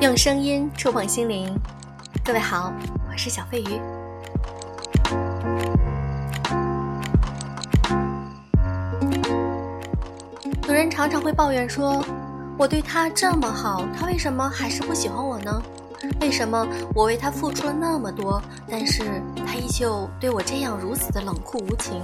[0.00, 1.54] 用声音触碰心灵，
[2.24, 2.72] 各位好，
[3.06, 3.78] 我是小飞鱼。
[10.66, 12.02] 有人常常会抱怨说
[12.56, 15.62] ：“我对他这么好，他为什么还是不喜欢我呢？
[16.22, 22.00] 为什么我为他付出了那么多，但是他依旧对我这样如此的冷酷无情？”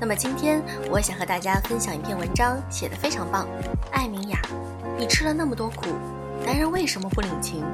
[0.00, 0.60] 那么今天
[0.90, 3.46] 我想和大家分享一篇文章，写的非常棒。
[3.92, 4.40] 艾明雅，
[4.98, 5.86] 你吃了那么多苦。
[6.44, 7.64] 男人为什么不领情？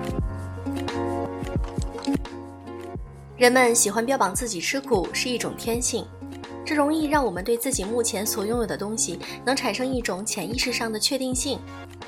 [3.37, 6.07] 人们喜欢标榜自己吃苦是一种天性，
[6.65, 11.59] 这容易让我们对自己目前所拥有的东西能产生一种潜意识上的确定性。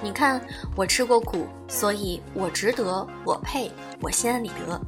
[0.01, 0.41] 你看，
[0.77, 4.81] 我吃过苦，所以我值得，我配，我心安理得。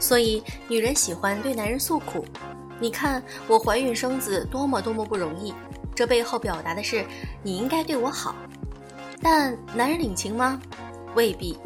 [0.00, 2.24] 所以女人喜欢对男人诉苦。
[2.80, 5.52] 你看，我怀孕生子多么多么不容易，
[5.94, 7.04] 这背后表达的是
[7.42, 8.34] 你应该对我好。
[9.20, 10.60] 但男人领情吗？
[11.14, 11.56] 未必。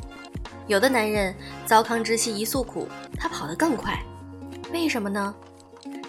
[0.69, 1.35] 有的男人
[1.67, 2.87] 糟糠之妻一诉苦，
[3.19, 4.01] 他跑得更快。
[4.73, 5.35] 为什么呢？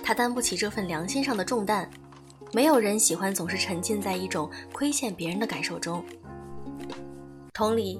[0.03, 1.89] 他担不起这份良心上的重担。
[2.53, 6.05] 没有人喜欢总是沉浸在一种亏欠别人的感受中。
[7.51, 7.99] 同理，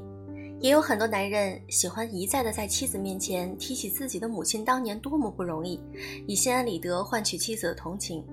[0.59, 5.81] 也有很多男人喜欢一再的在妻子面前提起自己的母亲当年多么不容易，
[6.27, 8.23] 以心安理得换取妻子的同情，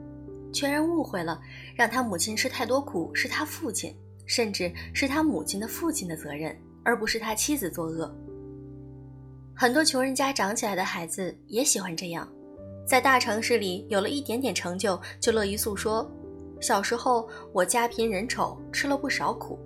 [0.53, 1.41] 全然误会了
[1.75, 3.97] 让他母亲吃太多苦是他父亲。
[4.31, 8.09] 甚至是他母亲的父亲的责任，而不是他妻子作恶。
[9.57, 12.31] 很多穷人家长起来的孩子也喜欢这样，
[12.87, 16.09] 在大城市里有了一点点成就，就乐于诉说：
[16.61, 19.59] 小时候我家贫人丑，吃了不少苦。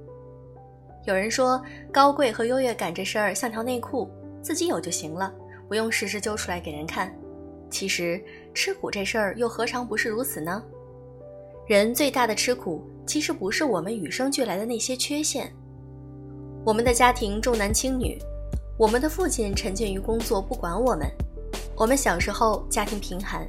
[1.05, 5.31] 有人说高贵和优越感这事儿像条内裤，自己有就行了，
[5.69, 7.15] 不用时时揪出来给人看。
[7.69, 8.19] 其实
[8.55, 10.65] 吃苦这事儿又何尝不是如此呢？
[11.67, 12.83] 人最大的吃苦。
[13.07, 15.53] 其实不是我们与生俱来的那些缺陷。
[16.65, 18.19] 我们的家庭重男轻女，
[18.79, 21.11] 我们的父亲沉浸于工作不管我们。
[21.77, 23.47] 我们小时候家庭贫寒，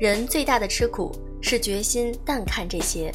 [0.00, 3.12] 人最大的吃苦是决心淡看这些，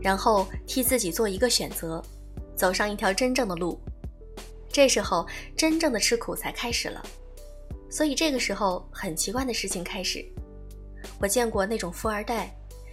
[0.00, 2.02] 然后替自己做一个选择，
[2.56, 3.78] 走上一条真正的路。
[4.70, 7.02] 这时候真正的吃苦才开始了。
[7.90, 10.24] 所以这个时候很奇怪的事情开始。
[11.20, 12.50] 我见过那种富二代，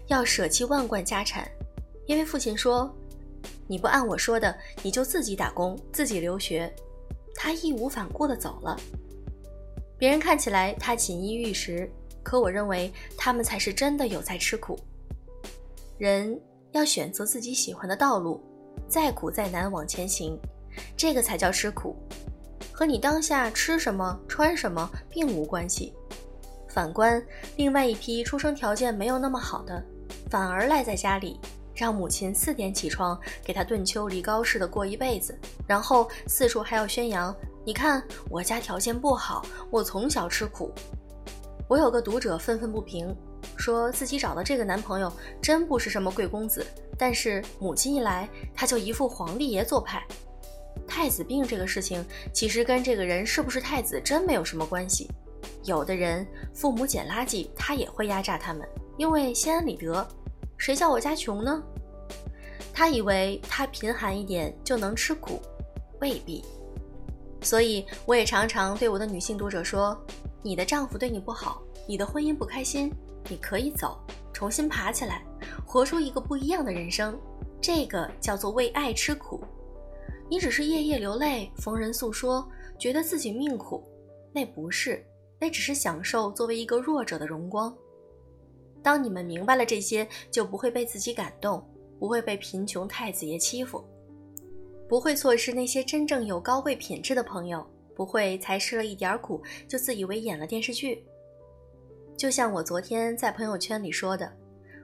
[0.07, 1.49] 要舍弃万贯家产。
[2.09, 2.91] 因为父亲说
[3.69, 6.73] ：“你不按我说的，你就自己打工，自己留学。”
[7.37, 8.75] 他义无反顾地走了。
[9.95, 11.87] 别人看起来他锦衣玉食，
[12.23, 14.75] 可我认为他们才是真的有在吃苦。
[15.99, 16.35] 人
[16.71, 18.41] 要选择自己喜欢的道路，
[18.87, 20.35] 再苦再难往前行，
[20.97, 21.95] 这个才叫吃苦，
[22.71, 25.93] 和你当下吃什么穿什么并无关系。
[26.69, 27.23] 反观
[27.55, 29.85] 另外一批出生条件没有那么好的，
[30.27, 31.39] 反而赖在家里。
[31.79, 37.33] 让母亲四点起床，给他炖秋梨膏似的过一辈子，然后四处还要宣扬
[37.65, 40.73] ：“你看我家条件不好，我从小吃苦。”
[41.69, 43.15] 我有个读者愤愤不平，
[43.55, 45.09] 说自己找的这个男朋友
[45.41, 46.65] 真不是什么贵公子，
[46.97, 50.05] 但是母亲一来，他就一副皇帝爷做派。
[50.85, 55.09] 太子病这个事情，其实跟这个人是不是太子真没有什么关系。
[55.63, 58.67] 有的人父母捡垃圾，他也会压榨他们，
[58.97, 60.05] 因为心安理得。
[60.59, 61.63] 谁叫我家穷呢？
[62.73, 65.41] 他以为他贫寒一点就能吃苦，
[66.01, 66.43] 未必。
[67.41, 69.97] 所以我也常常对我的女性读者说
[70.43, 72.93] ：“你的丈夫对你不好，你的婚姻不开心，
[73.29, 73.97] 你可以走，
[74.33, 75.23] 重新爬起来，
[75.65, 77.17] 活出一个不一样的人生。
[77.61, 79.41] 这个叫做为爱吃苦。
[80.29, 82.45] 你只是夜夜流泪，逢人诉说，
[82.77, 83.81] 觉得自己命苦，
[84.33, 85.05] 那不是，
[85.39, 87.73] 那只是享受作为一个弱者的荣光。”
[88.81, 91.63] 当你们明白了这些，就不会被自己感动，
[91.99, 93.83] 不会被贫穷太子爷欺负，
[94.87, 101.03] 不会错失那些真正有高贵品质的朋友，不会才吃了一点苦就自以为演了电视剧。
[102.17, 104.31] 就像我昨天在朋友圈里说的，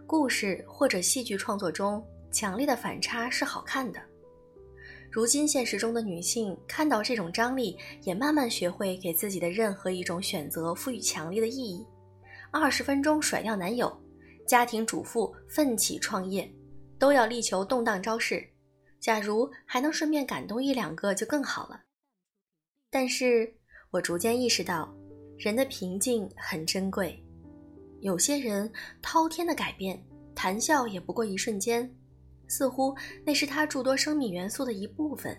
[0.06, 4.00] 故事或者戏剧创作中，强烈的反差是好看的。
[5.10, 11.86] 如今现实中的女性看到这种张力，也慢慢学会给自己的任何一种选择赋予强烈的意义。
[12.58, 13.94] 二十分钟甩掉男友，
[14.48, 16.50] 家庭主妇奋起创业，
[16.98, 18.48] 都要力求动荡招式。
[19.02, 21.82] 假如还能顺便感动一两个就更好了。
[22.90, 23.54] 但是
[23.92, 24.92] 我逐渐意识到，
[25.38, 27.22] 人的平静很珍贵。
[28.00, 28.72] 有些人
[29.02, 30.02] 滔天的改变，
[30.34, 31.94] 谈笑也不过一瞬间，
[32.48, 35.38] 似乎那是他诸多生命元素的一部分。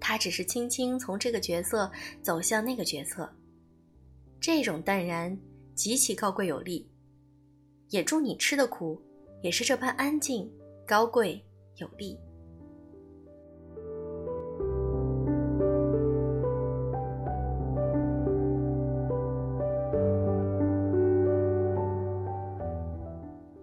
[0.00, 1.90] 他只是轻轻从这个角色
[2.22, 3.28] 走向那个角色，
[4.40, 5.36] 这种淡然。
[5.78, 6.84] 极其高贵有力
[7.90, 9.00] 也祝你吃的苦
[9.42, 10.50] 也是这般安静
[10.84, 11.40] 高贵
[11.76, 12.18] 有力。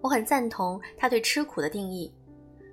[0.00, 2.10] 我很赞同他对吃苦的定义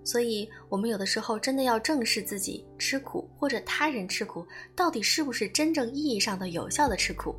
[0.06, 7.36] 所以我们有的时候真的要正视自己吃苦或者他人吃苦到底是不是真正意义上的有效的吃苦。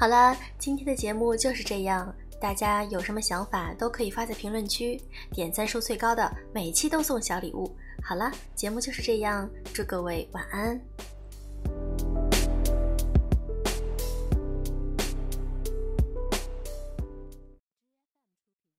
[0.00, 2.10] 好了，今天的节目就是这样，
[2.40, 4.98] 大家有什么想法都可以发在评论区，
[5.30, 7.70] 点赞数最高的每期都送小礼物。
[8.02, 10.80] 好了，节目就是这样，祝各位晚安。